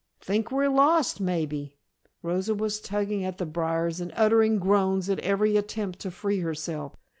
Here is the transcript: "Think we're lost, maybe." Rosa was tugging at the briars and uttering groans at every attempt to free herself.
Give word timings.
"Think 0.19 0.51
we're 0.51 0.67
lost, 0.67 1.19
maybe." 1.21 1.77
Rosa 2.23 2.55
was 2.55 2.81
tugging 2.81 3.23
at 3.23 3.37
the 3.37 3.45
briars 3.45 4.01
and 4.01 4.11
uttering 4.15 4.57
groans 4.57 5.11
at 5.11 5.19
every 5.19 5.57
attempt 5.57 5.99
to 5.99 6.09
free 6.09 6.39
herself. 6.39 6.95